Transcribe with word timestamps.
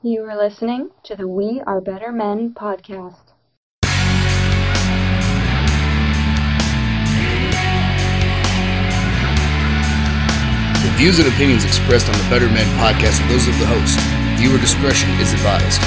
You 0.00 0.22
are 0.26 0.36
listening 0.36 0.90
to 1.02 1.16
the 1.16 1.26
We 1.26 1.60
Are 1.66 1.80
Better 1.80 2.12
Men 2.12 2.54
podcast. 2.54 3.16
The 3.82 3.88
views 10.94 11.18
and 11.18 11.26
opinions 11.26 11.64
expressed 11.64 12.06
on 12.08 12.16
the 12.16 12.24
Better 12.30 12.46
Men 12.46 12.64
podcast 12.78 13.24
are 13.24 13.28
those 13.28 13.48
of 13.48 13.58
the 13.58 13.66
host. 13.66 13.98
Viewer 14.38 14.60
discretion 14.60 15.10
is 15.18 15.32
advised. 15.32 15.82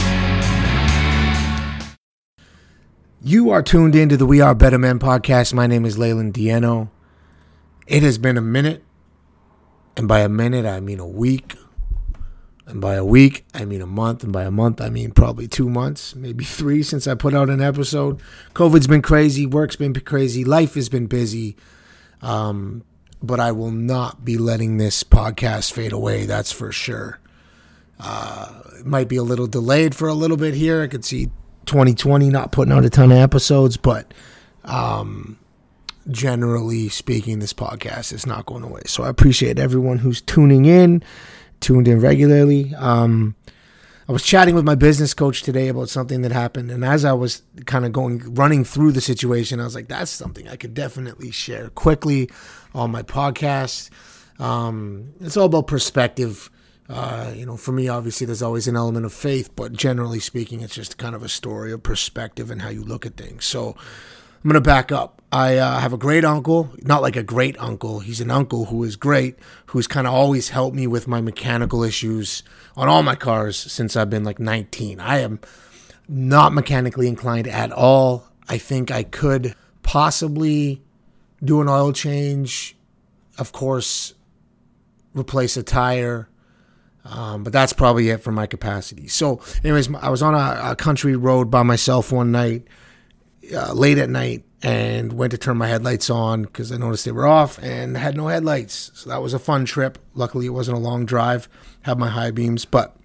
You 3.21 3.49
are 3.49 3.63
tuned 3.63 3.95
into 3.95 4.17
the 4.17 4.25
We 4.25 4.41
Are 4.41 4.53
Better 4.53 4.77
Men 4.77 4.99
podcast. 4.99 5.53
My 5.53 5.67
name 5.67 5.85
is 5.85 5.97
Leyland 5.97 6.33
Dieno. 6.33 6.89
It 7.87 8.03
has 8.03 8.17
been 8.17 8.35
a 8.35 8.41
minute, 8.41 8.83
and 9.95 10.09
by 10.09 10.19
a 10.19 10.27
minute, 10.27 10.65
I 10.65 10.81
mean 10.81 10.99
a 10.99 11.07
week. 11.07 11.55
And 12.71 12.79
by 12.79 12.95
a 12.95 13.03
week, 13.03 13.45
I 13.53 13.65
mean 13.65 13.81
a 13.81 13.85
month. 13.85 14.23
And 14.23 14.31
by 14.31 14.43
a 14.43 14.51
month, 14.51 14.79
I 14.79 14.89
mean 14.89 15.11
probably 15.11 15.47
two 15.47 15.69
months, 15.69 16.15
maybe 16.15 16.45
three 16.45 16.83
since 16.83 17.05
I 17.05 17.15
put 17.15 17.33
out 17.33 17.49
an 17.49 17.61
episode. 17.61 18.21
COVID's 18.53 18.87
been 18.87 19.01
crazy. 19.01 19.45
Work's 19.45 19.75
been 19.75 19.93
crazy. 19.93 20.45
Life 20.45 20.75
has 20.75 20.87
been 20.87 21.07
busy. 21.07 21.57
Um, 22.21 22.83
but 23.21 23.41
I 23.41 23.51
will 23.51 23.71
not 23.71 24.23
be 24.23 24.37
letting 24.37 24.77
this 24.77 25.03
podcast 25.03 25.73
fade 25.73 25.91
away. 25.91 26.25
That's 26.25 26.51
for 26.51 26.71
sure. 26.71 27.19
Uh, 27.99 28.61
it 28.79 28.85
might 28.85 29.09
be 29.09 29.17
a 29.17 29.23
little 29.23 29.47
delayed 29.47 29.93
for 29.93 30.07
a 30.07 30.13
little 30.13 30.37
bit 30.37 30.53
here. 30.53 30.81
I 30.81 30.87
could 30.87 31.05
see 31.05 31.25
2020 31.65 32.29
not 32.29 32.51
putting 32.53 32.73
out 32.73 32.85
a 32.85 32.89
ton 32.89 33.11
of 33.11 33.17
episodes, 33.17 33.75
but 33.75 34.13
um, 34.63 35.37
generally 36.09 36.87
speaking, 36.89 37.39
this 37.39 37.53
podcast 37.53 38.13
is 38.13 38.25
not 38.25 38.45
going 38.45 38.63
away. 38.63 38.81
So 38.85 39.03
I 39.03 39.09
appreciate 39.09 39.59
everyone 39.59 39.97
who's 39.97 40.21
tuning 40.21 40.65
in, 40.65 41.03
tuned 41.61 41.87
in 41.87 41.99
regularly. 41.99 42.75
Um, 42.75 43.35
I 44.09 44.11
was 44.11 44.23
chatting 44.23 44.55
with 44.55 44.65
my 44.65 44.75
business 44.75 45.13
coach 45.13 45.41
today 45.43 45.69
about 45.69 45.87
something 45.87 46.21
that 46.23 46.33
happened, 46.33 46.69
and 46.69 46.83
as 46.83 47.05
I 47.05 47.13
was 47.13 47.43
kind 47.65 47.85
of 47.85 47.93
going 47.93 48.33
running 48.33 48.65
through 48.65 48.91
the 48.91 48.99
situation, 48.99 49.61
I 49.61 49.63
was 49.63 49.75
like, 49.75 49.87
"That's 49.87 50.11
something 50.11 50.49
I 50.49 50.57
could 50.57 50.73
definitely 50.73 51.31
share 51.31 51.69
quickly 51.69 52.29
on 52.73 52.91
my 52.91 53.03
podcast." 53.03 53.89
Um, 54.37 55.13
it's 55.21 55.37
all 55.37 55.45
about 55.45 55.67
perspective. 55.67 56.49
Uh, 56.89 57.31
you 57.33 57.45
know, 57.45 57.55
for 57.55 57.71
me, 57.71 57.87
obviously, 57.87 58.25
there's 58.25 58.41
always 58.41 58.67
an 58.67 58.75
element 58.75 59.05
of 59.05 59.13
faith, 59.13 59.55
but 59.55 59.71
generally 59.71 60.19
speaking, 60.19 60.59
it's 60.59 60.75
just 60.75 60.97
kind 60.97 61.15
of 61.15 61.23
a 61.23 61.29
story 61.29 61.71
of 61.71 61.81
perspective 61.81 62.51
and 62.51 62.61
how 62.61 62.69
you 62.69 62.83
look 62.83 63.05
at 63.05 63.15
things. 63.15 63.45
So, 63.45 63.77
I'm 64.43 64.49
going 64.49 64.55
to 64.55 64.61
back 64.61 64.91
up. 64.91 65.20
I 65.31 65.57
uh, 65.57 65.79
have 65.79 65.93
a 65.93 65.97
great 65.97 66.25
uncle, 66.25 66.69
not 66.81 67.01
like 67.01 67.15
a 67.15 67.23
great 67.23 67.57
uncle. 67.57 68.01
He's 68.01 68.19
an 68.19 68.29
uncle 68.29 68.65
who 68.65 68.83
is 68.83 68.97
great, 68.97 69.37
who's 69.67 69.87
kind 69.87 70.05
of 70.05 70.13
always 70.13 70.49
helped 70.49 70.75
me 70.75 70.87
with 70.87 71.07
my 71.07 71.21
mechanical 71.21 71.83
issues 71.83 72.43
on 72.75 72.89
all 72.89 73.01
my 73.01 73.15
cars 73.15 73.55
since 73.55 73.95
I've 73.95 74.09
been 74.09 74.25
like 74.25 74.39
19. 74.39 74.99
I 74.99 75.19
am 75.19 75.39
not 76.09 76.53
mechanically 76.53 77.07
inclined 77.07 77.47
at 77.47 77.71
all. 77.71 78.27
I 78.49 78.57
think 78.57 78.91
I 78.91 79.03
could 79.03 79.55
possibly 79.83 80.81
do 81.41 81.61
an 81.61 81.69
oil 81.69 81.93
change, 81.93 82.75
of 83.37 83.53
course, 83.53 84.13
replace 85.13 85.55
a 85.55 85.63
tire. 85.63 86.27
Um, 87.05 87.43
but 87.43 87.53
that's 87.53 87.73
probably 87.73 88.09
it 88.09 88.17
for 88.17 88.33
my 88.33 88.47
capacity. 88.47 89.07
So, 89.07 89.41
anyways, 89.63 89.91
I 89.95 90.09
was 90.09 90.21
on 90.21 90.35
a, 90.35 90.71
a 90.71 90.75
country 90.75 91.15
road 91.15 91.49
by 91.49 91.63
myself 91.63 92.11
one 92.11 92.31
night 92.31 92.67
uh, 93.55 93.73
late 93.73 93.97
at 93.97 94.09
night 94.09 94.43
and 94.63 95.13
went 95.13 95.31
to 95.31 95.37
turn 95.37 95.57
my 95.57 95.67
headlights 95.67 96.09
on 96.09 96.43
because 96.43 96.71
I 96.71 96.77
noticed 96.77 97.05
they 97.05 97.11
were 97.11 97.27
off 97.27 97.57
and 97.63 97.97
had 97.97 98.15
no 98.15 98.27
headlights. 98.27 98.91
So 98.93 99.09
that 99.09 99.21
was 99.21 99.33
a 99.33 99.39
fun 99.39 99.65
trip. 99.65 99.97
Luckily, 100.13 100.45
it 100.45 100.49
wasn't 100.49 100.77
a 100.77 100.81
long 100.81 101.05
drive. 101.05 101.49
Had 101.81 101.97
my 101.97 102.09
high 102.09 102.31
beams, 102.31 102.65
but 102.65 102.95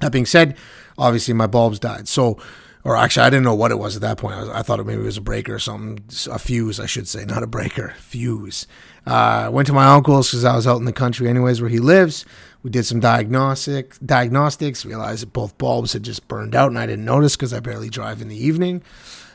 that 0.00 0.12
being 0.12 0.26
said, 0.26 0.56
obviously 0.98 1.32
my 1.32 1.46
bulbs 1.46 1.78
died. 1.78 2.08
So, 2.08 2.38
or 2.84 2.96
actually, 2.96 3.24
I 3.24 3.30
didn't 3.30 3.44
know 3.44 3.54
what 3.54 3.70
it 3.70 3.78
was 3.78 3.96
at 3.96 4.02
that 4.02 4.18
point. 4.18 4.34
I, 4.34 4.40
was, 4.40 4.48
I 4.50 4.62
thought 4.62 4.80
it 4.80 4.86
maybe 4.86 5.00
it 5.00 5.06
was 5.06 5.16
a 5.16 5.22
breaker 5.22 5.54
or 5.54 5.58
something, 5.58 6.04
a 6.30 6.38
fuse, 6.38 6.78
I 6.78 6.86
should 6.86 7.08
say, 7.08 7.24
not 7.24 7.42
a 7.42 7.46
breaker, 7.46 7.94
fuse. 7.98 8.66
Uh, 9.06 9.48
went 9.52 9.66
to 9.66 9.72
my 9.72 9.86
uncle's 9.86 10.30
because 10.30 10.44
I 10.44 10.54
was 10.54 10.66
out 10.66 10.78
in 10.78 10.84
the 10.84 10.92
country, 10.92 11.28
anyways, 11.28 11.60
where 11.60 11.70
he 11.70 11.78
lives. 11.78 12.24
We 12.62 12.70
did 12.70 12.84
some 12.84 13.00
diagnostic 13.00 13.96
diagnostics. 14.04 14.84
Realized 14.84 15.22
that 15.22 15.32
both 15.32 15.58
bulbs 15.58 15.92
had 15.92 16.02
just 16.02 16.28
burned 16.28 16.54
out, 16.54 16.68
and 16.68 16.78
I 16.78 16.86
didn't 16.86 17.04
notice 17.04 17.34
because 17.34 17.52
I 17.52 17.60
barely 17.60 17.88
drive 17.88 18.20
in 18.20 18.28
the 18.28 18.36
evening. 18.36 18.82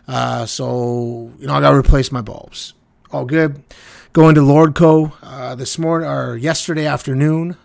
Uh, 0.07 0.45
so 0.45 1.31
you 1.39 1.47
know, 1.47 1.53
I 1.53 1.61
got 1.61 1.71
to 1.71 1.77
replace 1.77 2.11
my 2.11 2.21
bulbs. 2.21 2.73
All 3.11 3.25
good. 3.25 3.63
Going 4.13 4.35
to 4.35 4.41
Lordco 4.41 5.13
uh, 5.21 5.55
this 5.55 5.77
morning 5.77 6.09
or 6.09 6.35
yesterday 6.37 6.85
afternoon. 6.85 7.57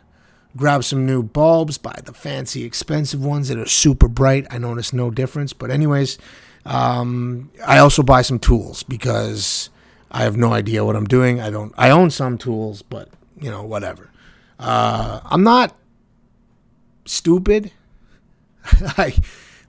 Grab 0.56 0.84
some 0.84 1.06
new 1.06 1.22
bulbs. 1.22 1.78
Buy 1.78 1.98
the 2.04 2.12
fancy, 2.12 2.64
expensive 2.64 3.24
ones 3.24 3.48
that 3.48 3.58
are 3.58 3.66
super 3.66 4.08
bright. 4.08 4.46
I 4.50 4.58
noticed 4.58 4.92
no 4.92 5.10
difference. 5.10 5.52
But 5.52 5.70
anyways, 5.70 6.18
um, 6.66 7.50
I 7.66 7.78
also 7.78 8.02
buy 8.02 8.22
some 8.22 8.38
tools 8.38 8.82
because 8.82 9.70
I 10.10 10.24
have 10.24 10.36
no 10.36 10.52
idea 10.52 10.84
what 10.84 10.94
I'm 10.94 11.06
doing. 11.06 11.40
I 11.40 11.50
don't. 11.50 11.72
I 11.78 11.90
own 11.90 12.10
some 12.10 12.36
tools, 12.36 12.82
but 12.82 13.08
you 13.40 13.50
know, 13.50 13.62
whatever. 13.62 14.10
Uh, 14.58 15.20
I'm 15.24 15.42
not 15.42 15.74
stupid. 17.06 17.72
I 18.96 19.14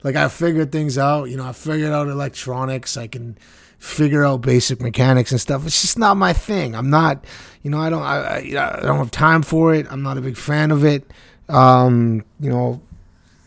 like 0.04 0.14
I 0.14 0.28
figured 0.28 0.70
things 0.70 0.96
out. 0.96 1.24
You 1.24 1.36
know, 1.36 1.46
I 1.46 1.52
figured 1.52 1.90
out 1.90 2.06
electronics. 2.06 2.96
I 2.96 3.08
can 3.08 3.36
figure 3.78 4.24
out 4.24 4.42
basic 4.42 4.80
mechanics 4.80 5.32
and 5.32 5.40
stuff. 5.40 5.66
It's 5.66 5.82
just 5.82 5.98
not 5.98 6.16
my 6.16 6.32
thing. 6.32 6.76
I'm 6.76 6.90
not, 6.90 7.24
you 7.62 7.70
know, 7.70 7.80
I 7.80 7.90
don't, 7.90 8.02
I, 8.02 8.16
I, 8.16 8.78
I 8.78 8.80
don't 8.80 8.98
have 8.98 9.10
time 9.10 9.42
for 9.42 9.74
it. 9.74 9.86
I'm 9.90 10.02
not 10.02 10.16
a 10.16 10.20
big 10.20 10.36
fan 10.36 10.70
of 10.70 10.84
it. 10.84 11.10
Um, 11.48 12.24
you 12.38 12.50
know, 12.50 12.80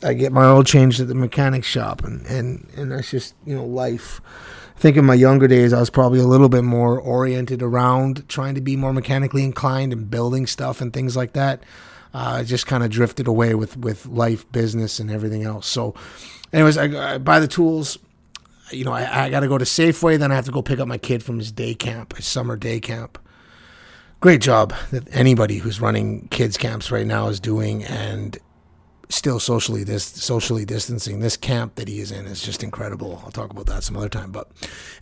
I 0.03 0.13
get 0.13 0.31
my 0.31 0.45
oil 0.45 0.63
changed 0.63 0.99
at 0.99 1.07
the 1.07 1.15
mechanic 1.15 1.63
shop, 1.63 2.03
and 2.03 2.23
and 2.27 2.67
and 2.75 2.91
that's 2.91 3.09
just 3.09 3.33
you 3.45 3.55
know 3.55 3.65
life. 3.65 4.21
I 4.75 4.79
think 4.79 4.95
in 4.95 5.05
my 5.05 5.15
younger 5.15 5.47
days, 5.47 5.73
I 5.73 5.79
was 5.79 5.89
probably 5.89 6.19
a 6.19 6.27
little 6.27 6.49
bit 6.49 6.63
more 6.63 6.99
oriented 6.99 7.63
around 7.63 8.29
trying 8.29 8.53
to 8.53 8.61
be 8.61 8.75
more 8.75 8.93
mechanically 8.93 9.43
inclined 9.43 9.91
and 9.91 10.07
building 10.09 10.45
stuff 10.45 10.81
and 10.81 10.93
things 10.93 11.17
like 11.17 11.33
that. 11.33 11.63
Uh, 12.17 12.37
I 12.39 12.43
just 12.43 12.65
kind 12.65 12.83
of 12.83 12.89
drifted 12.89 13.27
away 13.27 13.53
with 13.53 13.77
with 13.77 14.07
life, 14.07 14.51
business, 14.51 14.99
and 14.99 15.11
everything 15.11 15.43
else. 15.43 15.67
So, 15.67 15.93
anyways, 16.51 16.75
I, 16.75 17.13
I 17.13 17.17
buy 17.19 17.39
the 17.39 17.47
tools. 17.47 17.99
You 18.71 18.85
know, 18.85 18.91
I, 18.91 19.25
I 19.25 19.29
got 19.29 19.41
to 19.41 19.47
go 19.47 19.59
to 19.59 19.65
Safeway. 19.65 20.17
Then 20.17 20.31
I 20.31 20.35
have 20.35 20.45
to 20.45 20.51
go 20.51 20.63
pick 20.63 20.79
up 20.79 20.87
my 20.87 20.97
kid 20.97 21.21
from 21.21 21.37
his 21.37 21.51
day 21.51 21.75
camp, 21.75 22.15
his 22.15 22.25
summer 22.25 22.55
day 22.55 22.79
camp. 22.79 23.19
Great 24.19 24.41
job 24.41 24.73
that 24.89 25.07
anybody 25.15 25.59
who's 25.59 25.79
running 25.79 26.27
kids 26.29 26.57
camps 26.57 26.89
right 26.89 27.05
now 27.05 27.27
is 27.27 27.39
doing, 27.39 27.83
and 27.83 28.39
still 29.09 29.39
socially 29.39 29.83
this 29.83 30.03
socially 30.03 30.65
distancing. 30.65 31.19
This 31.19 31.37
camp 31.37 31.75
that 31.75 31.87
he 31.87 31.99
is 31.99 32.11
in 32.11 32.25
is 32.25 32.41
just 32.41 32.63
incredible. 32.63 33.21
I'll 33.23 33.31
talk 33.31 33.51
about 33.51 33.65
that 33.67 33.83
some 33.83 33.95
other 33.97 34.09
time. 34.09 34.31
But 34.31 34.49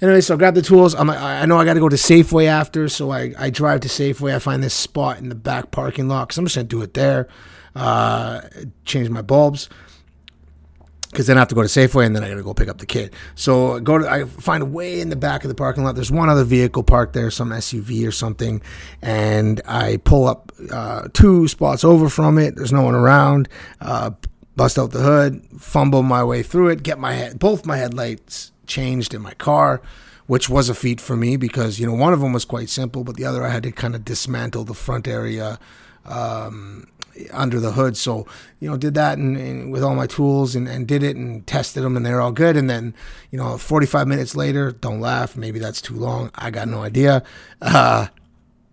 anyway, 0.01 0.21
so 0.21 0.35
I 0.35 0.37
grab 0.37 0.55
the 0.55 0.61
tools. 0.61 0.93
I'm, 0.93 1.09
I 1.09 1.45
know 1.45 1.57
I 1.57 1.65
got 1.65 1.73
to 1.73 1.79
go 1.79 1.89
to 1.89 1.95
Safeway 1.95 2.45
after, 2.45 2.87
so 2.87 3.11
I, 3.11 3.33
I 3.37 3.49
drive 3.49 3.81
to 3.81 3.87
Safeway. 3.87 4.35
I 4.35 4.39
find 4.39 4.61
this 4.61 4.73
spot 4.73 5.19
in 5.19 5.29
the 5.29 5.35
back 5.35 5.71
parking 5.71 6.07
lot 6.07 6.27
because 6.27 6.37
I'm 6.37 6.45
just 6.45 6.55
gonna 6.55 6.67
do 6.67 6.81
it 6.81 6.93
there. 6.93 7.27
Uh, 7.75 8.41
change 8.85 9.09
my 9.09 9.21
bulbs 9.21 9.69
because 11.15 11.27
then 11.27 11.37
I 11.37 11.39
have 11.39 11.47
to 11.47 11.55
go 11.55 11.61
to 11.61 11.69
Safeway 11.69 12.05
and 12.05 12.13
then 12.13 12.25
I 12.25 12.29
got 12.29 12.35
to 12.35 12.43
go 12.43 12.53
pick 12.53 12.67
up 12.67 12.79
the 12.79 12.85
kid. 12.85 13.13
So 13.35 13.77
I 13.77 13.79
go 13.79 13.97
to 13.97 14.09
I 14.09 14.25
find 14.25 14.61
a 14.61 14.65
way 14.65 14.99
in 14.99 15.07
the 15.07 15.15
back 15.15 15.45
of 15.45 15.47
the 15.47 15.55
parking 15.55 15.85
lot. 15.85 15.95
There's 15.95 16.11
one 16.11 16.27
other 16.27 16.43
vehicle 16.43 16.83
parked 16.83 17.13
there, 17.13 17.31
some 17.31 17.51
SUV 17.51 18.05
or 18.05 18.11
something, 18.11 18.61
and 19.01 19.61
I 19.65 19.97
pull 19.97 20.27
up 20.27 20.51
uh, 20.71 21.07
two 21.13 21.47
spots 21.47 21.85
over 21.85 22.09
from 22.09 22.37
it. 22.37 22.57
There's 22.57 22.73
no 22.73 22.81
one 22.81 22.95
around. 22.95 23.47
Uh, 23.79 24.11
bust 24.57 24.77
out 24.77 24.91
the 24.91 24.99
hood, 24.99 25.41
fumble 25.57 26.03
my 26.03 26.23
way 26.23 26.43
through 26.43 26.67
it, 26.69 26.83
get 26.83 26.99
my 26.99 27.13
head, 27.13 27.39
both 27.39 27.65
my 27.65 27.77
headlights 27.77 28.51
changed 28.67 29.13
in 29.13 29.21
my 29.21 29.33
car. 29.35 29.81
Which 30.27 30.49
was 30.49 30.69
a 30.69 30.73
feat 30.73 30.99
for 30.99 31.15
me 31.15 31.37
because 31.37 31.79
you 31.79 31.85
know 31.85 31.93
one 31.93 32.11
of 32.11 32.19
them 32.19 32.33
was 32.33 32.45
quite 32.45 32.67
simple, 32.69 33.03
but 33.03 33.15
the 33.15 33.25
other 33.25 33.45
I 33.45 33.49
had 33.49 33.61
to 33.61 33.71
kind 33.71 33.93
of 33.93 34.03
dismantle 34.03 34.63
the 34.63 34.73
front 34.73 35.07
area 35.07 35.59
um, 36.03 36.87
under 37.31 37.59
the 37.59 37.71
hood. 37.71 37.97
So, 37.97 38.27
you 38.59 38.69
know, 38.69 38.77
did 38.77 38.93
that 38.95 39.17
and, 39.17 39.37
and 39.37 39.71
with 39.71 39.83
all 39.83 39.95
my 39.95 40.07
tools 40.07 40.55
and, 40.55 40.67
and, 40.67 40.87
did 40.87 41.03
it 41.03 41.15
and 41.15 41.45
tested 41.47 41.83
them 41.83 41.95
and 41.95 42.05
they're 42.05 42.21
all 42.21 42.31
good. 42.31 42.57
And 42.57 42.69
then, 42.69 42.93
you 43.31 43.37
know, 43.37 43.57
45 43.57 44.07
minutes 44.07 44.35
later, 44.35 44.71
don't 44.71 44.99
laugh. 44.99 45.35
Maybe 45.35 45.59
that's 45.59 45.81
too 45.81 45.95
long. 45.95 46.31
I 46.35 46.51
got 46.51 46.67
no 46.67 46.81
idea. 46.81 47.23
Uh, 47.61 48.07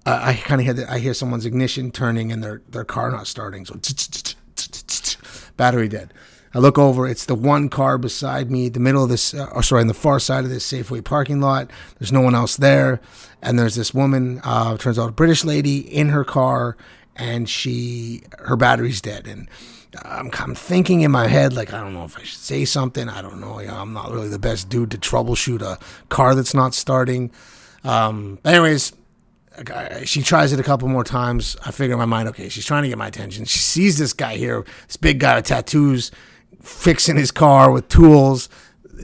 I, 0.04 0.30
I 0.30 0.34
kind 0.34 0.60
of 0.60 0.76
hear 0.76 0.86
I 0.88 0.98
hear 0.98 1.14
someone's 1.14 1.46
ignition 1.46 1.90
turning 1.90 2.32
and 2.32 2.42
their 2.42 2.62
their 2.68 2.84
car 2.84 3.10
not 3.10 3.26
starting. 3.26 3.64
So 3.66 3.78
battery 5.56 5.88
dead. 5.88 6.12
I 6.54 6.58
look 6.58 6.78
over. 6.78 7.08
It's 7.08 7.24
the 7.24 7.34
one 7.34 7.68
car 7.70 7.96
beside 7.96 8.50
me, 8.50 8.68
the 8.68 8.80
middle 8.80 9.02
of 9.02 9.08
this, 9.08 9.32
uh, 9.32 9.46
or 9.52 9.62
sorry, 9.62 9.80
on 9.80 9.86
the 9.86 9.94
far 9.94 10.20
side 10.20 10.44
of 10.44 10.50
this 10.50 10.70
Safeway 10.70 11.02
parking 11.02 11.40
lot. 11.40 11.70
There's 11.98 12.12
no 12.12 12.20
one 12.20 12.34
else 12.34 12.56
there, 12.56 13.00
and 13.40 13.58
there's 13.58 13.74
this 13.74 13.94
woman. 13.94 14.40
Uh, 14.44 14.76
turns 14.76 14.98
out 14.98 15.08
a 15.08 15.12
British 15.12 15.44
lady 15.44 15.78
in 15.78 16.10
her 16.10 16.24
car, 16.24 16.76
and 17.16 17.48
she 17.48 18.22
her 18.38 18.56
battery's 18.56 19.00
dead. 19.00 19.26
And 19.26 19.48
I'm, 20.04 20.30
I'm 20.38 20.54
thinking 20.54 21.02
in 21.02 21.10
my 21.10 21.26
head 21.26 21.52
like 21.52 21.72
I 21.72 21.80
don't 21.80 21.94
know 21.94 22.04
if 22.04 22.18
I 22.18 22.22
should 22.22 22.40
say 22.40 22.64
something. 22.64 23.08
I 23.08 23.22
don't 23.22 23.40
know, 23.40 23.58
I'm 23.58 23.92
not 23.92 24.10
really 24.10 24.28
the 24.28 24.38
best 24.38 24.68
dude 24.68 24.90
to 24.92 24.98
troubleshoot 24.98 25.62
a 25.62 25.78
car 26.08 26.34
that's 26.34 26.54
not 26.54 26.74
starting. 26.74 27.30
Um, 27.84 28.38
anyways 28.44 28.92
she 30.04 30.22
tries 30.22 30.54
it 30.54 30.60
a 30.60 30.62
couple 30.62 30.88
more 30.88 31.04
times. 31.04 31.56
I 31.64 31.72
figure 31.72 31.92
in 31.92 31.98
my 31.98 32.06
mind 32.06 32.28
okay 32.30 32.48
she's 32.48 32.64
trying 32.64 32.84
to 32.84 32.88
get 32.88 32.98
my 32.98 33.08
attention. 33.08 33.44
She 33.44 33.58
sees 33.58 33.98
this 33.98 34.12
guy 34.12 34.36
here 34.36 34.64
this 34.86 34.96
big 34.96 35.20
guy 35.20 35.36
with 35.36 35.46
tattoos 35.46 36.10
fixing 36.62 37.16
his 37.16 37.30
car 37.30 37.70
with 37.70 37.88
tools. 37.88 38.48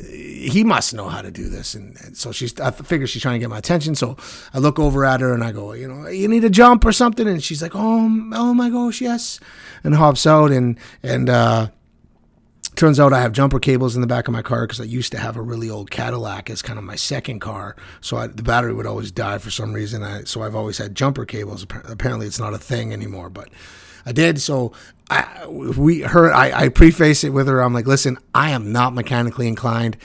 He 0.07 0.65
must 0.65 0.95
know 0.95 1.09
how 1.09 1.23
to 1.23 1.31
do 1.31 1.49
this, 1.49 1.75
and, 1.75 1.97
and 2.05 2.17
so 2.17 2.33
she's. 2.33 2.59
I 2.61 2.71
figure 2.71 3.07
she's 3.07 3.23
trying 3.23 3.35
to 3.35 3.39
get 3.39 3.51
my 3.51 3.59
attention. 3.59 3.95
So 3.95 4.17
I 4.55 4.59
look 4.59 4.79
over 4.79 5.05
at 5.05 5.21
her 5.21 5.35
and 5.35 5.43
I 5.43 5.53
go, 5.53 5.73
you 5.73 5.89
know, 5.89 6.09
you 6.09 6.29
need 6.29 6.45
a 6.45 6.51
jump 6.51 6.85
or 6.85 6.93
something, 6.93 7.27
and 7.27 7.43
she's 7.43 7.63
like, 7.63 7.73
oh, 7.75 8.31
oh 8.35 8.55
my 8.55 8.71
gosh, 8.71 9.01
yes, 9.01 9.41
and 9.85 9.95
hops 9.95 10.27
out 10.27 10.51
and 10.53 10.79
and. 11.03 11.29
uh 11.29 11.69
turns 12.77 13.01
out 13.01 13.13
I 13.13 13.21
have 13.21 13.33
jumper 13.33 13.59
cables 13.59 13.97
in 13.97 14.03
the 14.03 14.07
back 14.07 14.29
of 14.29 14.33
my 14.33 14.43
car 14.43 14.65
because 14.65 14.81
I 14.81 14.85
used 14.85 15.11
to 15.11 15.19
have 15.19 15.37
a 15.37 15.43
really 15.43 15.69
old 15.69 15.91
Cadillac 15.91 16.49
as 16.49 16.63
kind 16.63 16.79
of 16.79 16.85
my 16.85 16.95
second 16.95 17.41
car. 17.41 17.75
So 18.01 18.17
I, 18.17 18.29
the 18.29 18.45
battery 18.45 18.73
would 18.73 18.87
always 18.87 19.11
die 19.11 19.39
for 19.39 19.51
some 19.51 19.73
reason. 19.73 20.05
I, 20.05 20.23
so 20.23 20.43
I've 20.43 20.55
always 20.55 20.79
had 20.79 20.95
jumper 20.95 21.25
cables. 21.25 21.65
Apparently, 21.89 22.29
it's 22.29 22.39
not 22.39 22.55
a 22.55 22.59
thing 22.59 22.93
anymore, 22.93 23.31
but 23.31 23.49
I 24.07 24.13
did. 24.13 24.41
So 24.41 24.73
I, 25.11 25.47
we 25.47 26.01
her 26.01 26.33
I, 26.33 26.65
I 26.65 26.69
preface 26.69 27.25
it 27.25 27.31
with 27.31 27.49
her. 27.49 27.61
I'm 27.61 27.73
like, 27.73 27.87
listen, 27.87 28.19
I 28.35 28.51
am 28.51 28.73
not 28.73 28.95
mechanically 28.95 29.49
inclined. 29.49 29.97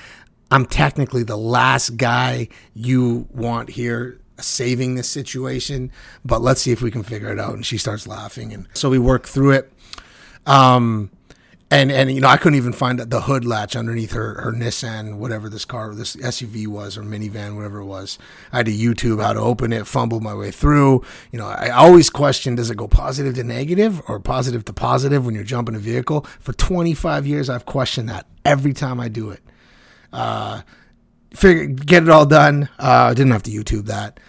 I'm 0.51 0.65
technically 0.65 1.23
the 1.23 1.37
last 1.37 1.97
guy 1.97 2.47
you 2.73 3.27
want 3.31 3.69
here 3.69 4.19
saving 4.39 4.95
this 4.95 5.09
situation, 5.09 5.91
but 6.23 6.41
let's 6.41 6.61
see 6.61 6.71
if 6.71 6.81
we 6.81 6.91
can 6.91 7.03
figure 7.03 7.31
it 7.31 7.39
out. 7.39 7.53
And 7.53 7.65
she 7.65 7.77
starts 7.77 8.07
laughing, 8.07 8.53
and 8.53 8.67
so 8.73 8.89
we 8.89 8.99
work 8.99 9.27
through 9.27 9.51
it. 9.51 9.73
Um, 10.45 11.09
and 11.73 11.91
and 11.91 12.11
you 12.11 12.21
know 12.21 12.27
I 12.27 12.37
couldn't 12.37 12.57
even 12.57 12.73
find 12.73 12.99
the 12.99 13.21
hood 13.21 13.45
latch 13.45 13.75
underneath 13.75 14.11
her 14.11 14.35
her 14.41 14.51
Nissan 14.51 15.17
whatever 15.17 15.49
this 15.49 15.65
car 15.65 15.93
this 15.95 16.15
SUV 16.15 16.67
was 16.67 16.97
or 16.97 17.01
minivan 17.01 17.55
whatever 17.55 17.79
it 17.79 17.85
was. 17.85 18.19
I 18.51 18.57
had 18.57 18.67
to 18.67 18.71
YouTube 18.71 19.21
how 19.21 19.33
to 19.33 19.39
open 19.39 19.73
it, 19.73 19.87
fumble 19.87 20.19
my 20.19 20.35
way 20.35 20.51
through. 20.51 21.03
You 21.31 21.39
know 21.39 21.47
I 21.47 21.69
always 21.69 22.09
question 22.09 22.55
does 22.55 22.69
it 22.69 22.77
go 22.77 22.87
positive 22.87 23.33
to 23.35 23.43
negative 23.43 24.01
or 24.07 24.19
positive 24.19 24.65
to 24.65 24.73
positive 24.73 25.25
when 25.25 25.33
you're 25.33 25.43
jumping 25.43 25.75
a 25.75 25.79
vehicle. 25.79 26.27
For 26.39 26.53
25 26.53 27.25
years 27.25 27.49
I've 27.49 27.65
questioned 27.65 28.07
that 28.09 28.27
every 28.45 28.73
time 28.73 28.99
I 28.99 29.07
do 29.07 29.31
it. 29.31 29.41
Uh, 30.11 30.61
figure 31.33 31.65
get 31.65 32.03
it 32.03 32.09
all 32.09 32.27
done. 32.27 32.69
Uh, 32.77 33.13
didn't 33.15 33.31
have 33.31 33.43
to 33.43 33.51
YouTube 33.51 33.87
that 33.87 34.19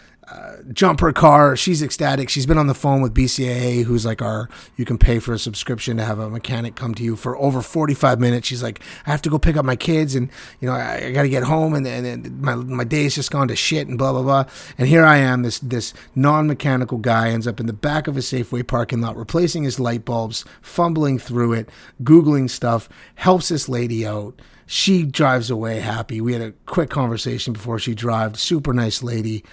jump 0.72 1.00
her 1.00 1.12
car. 1.12 1.56
She's 1.56 1.82
ecstatic. 1.82 2.28
She's 2.28 2.46
been 2.46 2.58
on 2.58 2.66
the 2.66 2.74
phone 2.74 3.00
with 3.00 3.14
BCAA, 3.14 3.84
who's 3.84 4.06
like 4.06 4.22
our, 4.22 4.48
you 4.76 4.84
can 4.84 4.98
pay 4.98 5.18
for 5.18 5.32
a 5.32 5.38
subscription 5.38 5.96
to 5.98 6.04
have 6.04 6.18
a 6.18 6.30
mechanic 6.30 6.74
come 6.74 6.94
to 6.94 7.02
you 7.02 7.16
for 7.16 7.36
over 7.36 7.60
45 7.60 8.20
minutes. 8.20 8.46
She's 8.46 8.62
like, 8.62 8.80
I 9.06 9.10
have 9.10 9.22
to 9.22 9.30
go 9.30 9.38
pick 9.38 9.56
up 9.56 9.64
my 9.64 9.76
kids 9.76 10.14
and, 10.14 10.30
you 10.60 10.68
know, 10.68 10.74
I, 10.74 11.06
I 11.06 11.12
got 11.12 11.22
to 11.22 11.28
get 11.28 11.42
home 11.42 11.74
and, 11.74 11.86
and, 11.86 12.06
and 12.06 12.40
my, 12.40 12.54
my 12.54 12.84
day's 12.84 13.14
just 13.14 13.30
gone 13.30 13.48
to 13.48 13.56
shit 13.56 13.88
and 13.88 13.98
blah, 13.98 14.12
blah, 14.12 14.22
blah. 14.22 14.44
And 14.78 14.88
here 14.88 15.04
I 15.04 15.16
am, 15.16 15.42
this, 15.42 15.58
this 15.58 15.92
non-mechanical 16.14 16.98
guy 16.98 17.30
ends 17.30 17.46
up 17.46 17.60
in 17.60 17.66
the 17.66 17.72
back 17.72 18.06
of 18.06 18.16
a 18.16 18.20
Safeway 18.20 18.66
parking 18.66 19.00
lot, 19.00 19.16
replacing 19.16 19.64
his 19.64 19.78
light 19.78 20.04
bulbs, 20.04 20.44
fumbling 20.62 21.18
through 21.18 21.52
it, 21.54 21.68
Googling 22.02 22.48
stuff, 22.48 22.88
helps 23.16 23.48
this 23.48 23.68
lady 23.68 24.06
out 24.06 24.40
she 24.66 25.04
drives 25.04 25.50
away 25.50 25.80
happy. 25.80 26.22
We 26.22 26.32
had 26.32 26.40
a 26.40 26.52
quick 26.64 26.88
conversation 26.88 27.52
before 27.52 27.78
she 27.78 27.94
drove. 27.94 28.38
Super 28.38 28.72
nice 28.72 29.02
lady 29.02 29.44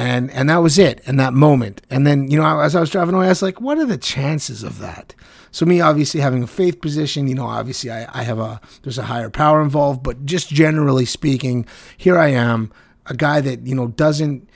and 0.00 0.30
and 0.30 0.48
that 0.48 0.58
was 0.58 0.78
it 0.78 1.02
and 1.06 1.20
that 1.20 1.34
moment. 1.34 1.82
And 1.90 2.06
then 2.06 2.30
you 2.30 2.38
know 2.38 2.60
as 2.60 2.74
i 2.74 2.80
was 2.80 2.90
driving 2.90 3.14
away 3.14 3.26
i 3.26 3.28
was 3.28 3.42
like 3.42 3.60
what 3.60 3.78
are 3.78 3.86
the 3.86 3.98
chances 3.98 4.62
of 4.62 4.78
that? 4.78 5.14
So 5.52 5.66
me 5.66 5.80
obviously 5.80 6.20
having 6.20 6.42
a 6.42 6.46
faith 6.46 6.80
position 6.80 7.28
you 7.28 7.34
know 7.34 7.46
obviously 7.46 7.90
i, 7.90 8.20
I 8.20 8.22
have 8.22 8.38
a 8.38 8.60
there's 8.82 8.98
a 8.98 9.04
higher 9.04 9.30
power 9.30 9.60
involved 9.62 10.02
but 10.02 10.24
just 10.24 10.48
generally 10.48 11.04
speaking 11.04 11.66
here 11.96 12.18
i 12.18 12.28
am 12.28 12.72
a 13.06 13.14
guy 13.14 13.40
that 13.40 13.66
you 13.66 13.74
know 13.74 13.88
doesn't 13.88 14.48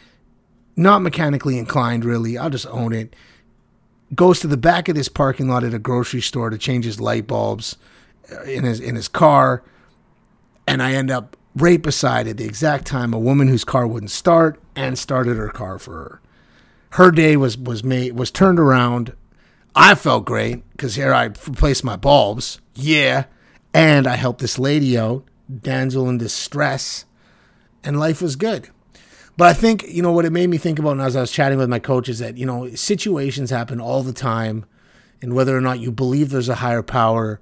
not 0.76 1.02
mechanically 1.02 1.58
inclined 1.58 2.04
really 2.04 2.38
i'll 2.38 2.50
just 2.50 2.66
own 2.68 2.92
it 2.92 3.16
goes 4.14 4.38
to 4.40 4.46
the 4.46 4.56
back 4.56 4.88
of 4.88 4.94
this 4.94 5.08
parking 5.08 5.48
lot 5.48 5.64
at 5.64 5.74
a 5.74 5.78
grocery 5.80 6.20
store 6.20 6.48
to 6.48 6.58
change 6.58 6.84
his 6.84 7.00
light 7.00 7.26
bulbs 7.26 7.76
uh, 8.32 8.42
in 8.42 8.62
his 8.62 8.78
in 8.78 8.94
his 8.94 9.08
car 9.08 9.64
and 10.68 10.80
i 10.80 10.92
end 10.92 11.10
up 11.10 11.36
beside 11.56 12.26
at 12.26 12.36
the 12.36 12.44
exact 12.44 12.86
time 12.86 13.14
a 13.14 13.18
woman 13.18 13.48
whose 13.48 13.64
car 13.64 13.86
wouldn't 13.86 14.10
start 14.10 14.60
and 14.74 14.98
started 14.98 15.36
her 15.36 15.48
car 15.48 15.78
for 15.78 15.92
her. 15.92 16.20
Her 16.90 17.10
day 17.10 17.36
was 17.36 17.56
was 17.58 17.82
made 17.82 18.12
was 18.12 18.30
turned 18.30 18.58
around. 18.58 19.14
I 19.74 19.94
felt 19.94 20.24
great 20.24 20.68
because 20.72 20.94
here 20.94 21.12
I 21.12 21.24
replaced 21.24 21.84
my 21.84 21.96
bulbs. 21.96 22.60
Yeah, 22.74 23.24
and 23.72 24.06
I 24.06 24.14
helped 24.16 24.40
this 24.40 24.58
lady 24.58 24.96
out, 24.96 25.24
damsel 25.60 26.08
in 26.08 26.18
distress, 26.18 27.04
and 27.82 27.98
life 27.98 28.22
was 28.22 28.36
good. 28.36 28.68
But 29.36 29.48
I 29.48 29.52
think 29.52 29.84
you 29.88 30.02
know 30.02 30.12
what 30.12 30.24
it 30.24 30.30
made 30.30 30.50
me 30.50 30.58
think 30.58 30.78
about 30.78 31.00
as 31.00 31.16
I 31.16 31.20
was 31.20 31.32
chatting 31.32 31.58
with 31.58 31.68
my 31.68 31.80
coach 31.80 32.08
is 32.08 32.20
that 32.20 32.38
you 32.38 32.46
know 32.46 32.72
situations 32.74 33.50
happen 33.50 33.80
all 33.80 34.02
the 34.02 34.12
time, 34.12 34.64
and 35.20 35.34
whether 35.34 35.56
or 35.56 35.60
not 35.60 35.80
you 35.80 35.90
believe 35.90 36.30
there's 36.30 36.48
a 36.48 36.56
higher 36.56 36.82
power, 36.82 37.40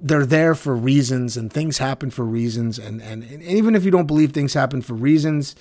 they're 0.00 0.26
there 0.26 0.54
for 0.54 0.74
reasons 0.74 1.36
and 1.36 1.52
things 1.52 1.78
happen 1.78 2.10
for 2.10 2.24
reasons. 2.24 2.78
And, 2.78 3.02
and, 3.02 3.22
and 3.24 3.42
even 3.42 3.74
if 3.74 3.84
you 3.84 3.90
don't 3.90 4.06
believe 4.06 4.32
things 4.32 4.54
happen 4.54 4.82
for 4.82 4.94
reasons 4.94 5.54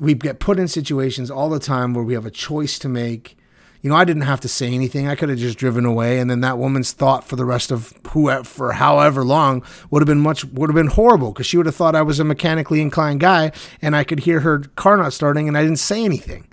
we 0.00 0.14
get 0.14 0.40
put 0.40 0.58
in 0.58 0.66
situations 0.66 1.30
all 1.30 1.50
the 1.50 1.60
time 1.60 1.92
where 1.92 2.02
we 2.02 2.14
have 2.14 2.26
a 2.26 2.30
choice 2.30 2.78
to 2.80 2.88
make. 2.88 3.36
You 3.82 3.88
know 3.88 3.96
i 3.96 4.04
didn't 4.04 4.22
have 4.22 4.40
to 4.40 4.48
say 4.48 4.74
anything. 4.74 5.08
I 5.08 5.14
could 5.14 5.30
have 5.30 5.38
just 5.38 5.56
driven 5.56 5.86
away 5.86 6.18
and 6.18 6.30
then 6.30 6.42
that 6.42 6.58
woman's 6.58 6.92
thought 6.92 7.24
for 7.24 7.36
the 7.36 7.46
rest 7.46 7.70
of 7.70 7.94
who 8.10 8.30
for 8.44 8.72
however 8.72 9.24
long 9.24 9.64
would 9.90 10.02
have 10.02 10.06
been 10.06 10.20
much 10.20 10.44
would 10.44 10.68
have 10.68 10.74
been 10.74 10.88
horrible 10.88 11.32
because 11.32 11.46
she 11.46 11.56
would 11.56 11.64
have 11.64 11.74
thought 11.74 11.94
i 11.94 12.02
was 12.02 12.20
a 12.20 12.24
mechanically 12.24 12.82
inclined 12.82 13.20
guy 13.20 13.50
and 13.80 13.96
i 13.96 14.04
could 14.04 14.20
hear 14.20 14.40
her 14.40 14.58
car 14.76 14.98
not 14.98 15.14
starting 15.14 15.48
and 15.48 15.56
i 15.56 15.62
didn't 15.62 15.78
say 15.78 16.04
anything. 16.04 16.46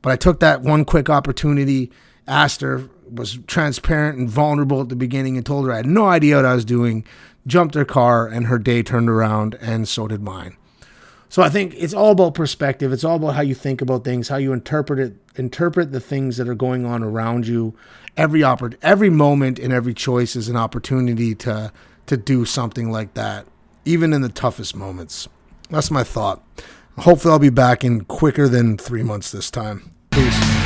But 0.00 0.12
i 0.12 0.16
took 0.16 0.40
that 0.40 0.62
one 0.62 0.86
quick 0.86 1.10
opportunity 1.10 1.90
asked 2.26 2.62
her 2.62 2.88
was 3.12 3.38
transparent 3.46 4.18
and 4.18 4.28
vulnerable 4.28 4.80
at 4.80 4.88
the 4.88 4.96
beginning 4.96 5.36
and 5.36 5.44
told 5.44 5.66
her 5.66 5.72
I 5.72 5.78
had 5.78 5.86
no 5.86 6.08
idea 6.08 6.36
what 6.36 6.44
I 6.44 6.54
was 6.54 6.64
doing, 6.64 7.04
jumped 7.46 7.74
her 7.74 7.84
car, 7.84 8.26
and 8.26 8.46
her 8.46 8.58
day 8.58 8.82
turned 8.82 9.08
around, 9.08 9.56
and 9.60 9.88
so 9.88 10.08
did 10.08 10.22
mine. 10.22 10.56
So 11.28 11.42
I 11.42 11.48
think 11.48 11.74
it's 11.76 11.94
all 11.94 12.10
about 12.10 12.34
perspective. 12.34 12.92
It's 12.92 13.04
all 13.04 13.16
about 13.16 13.36
how 13.36 13.42
you 13.42 13.54
think 13.54 13.80
about 13.80 14.02
things, 14.02 14.28
how 14.28 14.36
you 14.36 14.52
interpret 14.52 14.98
it, 14.98 15.14
interpret 15.36 15.92
the 15.92 16.00
things 16.00 16.36
that 16.38 16.48
are 16.48 16.56
going 16.56 16.84
on 16.84 17.04
around 17.04 17.46
you. 17.46 17.74
Every 18.16 18.40
oppor- 18.40 18.76
every 18.82 19.10
moment 19.10 19.60
and 19.60 19.72
every 19.72 19.94
choice 19.94 20.34
is 20.34 20.48
an 20.48 20.56
opportunity 20.56 21.34
to 21.36 21.72
to 22.06 22.16
do 22.16 22.44
something 22.44 22.90
like 22.90 23.14
that, 23.14 23.46
even 23.84 24.12
in 24.12 24.22
the 24.22 24.28
toughest 24.28 24.74
moments. 24.74 25.28
That's 25.70 25.92
my 25.92 26.02
thought. 26.02 26.42
Hopefully, 26.98 27.32
I'll 27.32 27.38
be 27.38 27.50
back 27.50 27.84
in 27.84 28.04
quicker 28.04 28.48
than 28.48 28.76
three 28.76 29.04
months 29.04 29.30
this 29.30 29.52
time. 29.52 29.92
Peace. 30.10 30.59